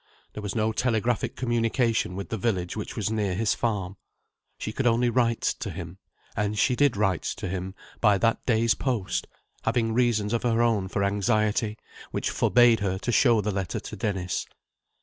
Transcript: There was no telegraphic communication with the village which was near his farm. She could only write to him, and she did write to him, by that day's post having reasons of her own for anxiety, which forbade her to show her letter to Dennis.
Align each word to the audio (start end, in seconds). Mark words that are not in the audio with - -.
There 0.33 0.41
was 0.41 0.55
no 0.55 0.71
telegraphic 0.71 1.35
communication 1.35 2.15
with 2.15 2.29
the 2.29 2.37
village 2.39 2.75
which 2.75 2.95
was 2.95 3.11
near 3.11 3.35
his 3.35 3.53
farm. 3.53 3.97
She 4.57 4.73
could 4.73 4.87
only 4.87 5.11
write 5.11 5.41
to 5.43 5.69
him, 5.69 5.99
and 6.35 6.57
she 6.57 6.75
did 6.75 6.97
write 6.97 7.21
to 7.21 7.47
him, 7.47 7.75
by 7.99 8.17
that 8.17 8.43
day's 8.47 8.73
post 8.73 9.27
having 9.61 9.93
reasons 9.93 10.33
of 10.33 10.41
her 10.41 10.59
own 10.63 10.87
for 10.87 11.03
anxiety, 11.03 11.77
which 12.09 12.31
forbade 12.31 12.79
her 12.79 12.97
to 12.97 13.11
show 13.11 13.43
her 13.43 13.51
letter 13.51 13.79
to 13.79 13.95
Dennis. 13.95 14.47